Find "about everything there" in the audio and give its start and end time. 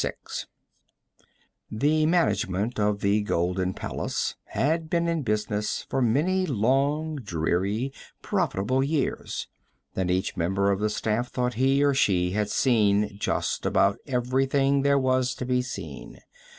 13.63-14.97